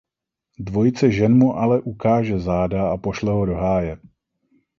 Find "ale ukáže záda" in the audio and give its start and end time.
1.57-2.89